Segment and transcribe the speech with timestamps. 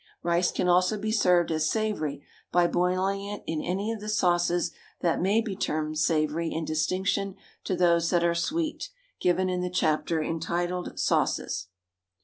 [0.23, 4.71] Rice can also be served as savoury by boiling it in any of the sauces
[5.01, 7.35] that may be termed savoury in distinction
[7.65, 11.67] to those that are sweet, given in the chapter entitled "Sauces."